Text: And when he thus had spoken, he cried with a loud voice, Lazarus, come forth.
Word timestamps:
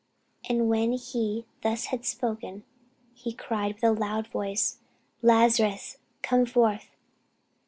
And 0.49 0.67
when 0.67 0.93
he 0.93 1.45
thus 1.61 1.85
had 1.93 2.05
spoken, 2.05 2.63
he 3.13 3.33
cried 3.35 3.75
with 3.75 3.83
a 3.83 3.91
loud 3.91 4.25
voice, 4.29 4.79
Lazarus, 5.21 5.99
come 6.23 6.47
forth. 6.47 6.87